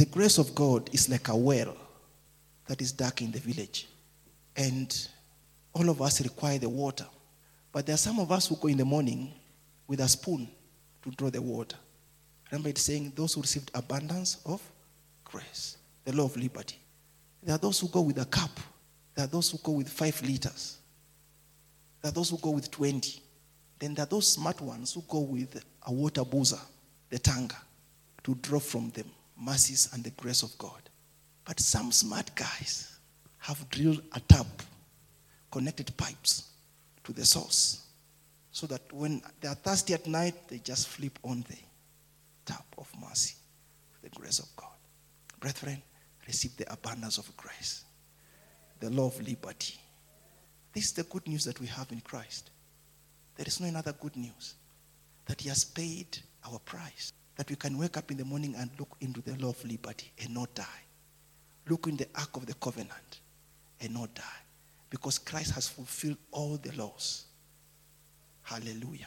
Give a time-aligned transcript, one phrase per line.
[0.00, 1.76] The grace of God is like a well
[2.68, 3.86] that is dark in the village.
[4.56, 5.08] And
[5.74, 7.04] all of us require the water.
[7.70, 9.30] But there are some of us who go in the morning
[9.86, 10.48] with a spoon
[11.02, 11.76] to draw the water.
[12.50, 14.62] Remember, it's saying those who received abundance of
[15.22, 15.76] grace,
[16.06, 16.78] the law of liberty.
[17.42, 18.58] There are those who go with a cup.
[19.14, 20.78] There are those who go with five liters.
[22.00, 23.20] There are those who go with 20.
[23.78, 26.60] Then there are those smart ones who go with a water bowser,
[27.10, 27.58] the tanga,
[28.24, 29.04] to draw from the
[29.40, 30.88] mercies and the grace of God.
[31.44, 32.98] But some smart guys
[33.38, 34.46] have drilled a tap,
[35.50, 36.50] connected pipes
[37.04, 37.86] to the source,
[38.52, 41.56] so that when they are thirsty at night, they just flip on the
[42.44, 43.34] tap of mercy,
[44.02, 44.68] the grace of God.
[45.40, 45.82] Brethren,
[46.26, 47.84] receive the abundance of grace,
[48.78, 49.80] the law of liberty.
[50.72, 52.50] This is the good news that we have in Christ.
[53.36, 54.54] There is no another good news
[55.26, 58.68] that He has paid our price, that we can wake up in the morning and
[58.78, 60.82] look into the law of liberty and not die.
[61.70, 63.20] Look in the ark of the covenant
[63.80, 64.42] and not die.
[64.90, 67.24] Because Christ has fulfilled all the laws.
[68.42, 69.06] Hallelujah.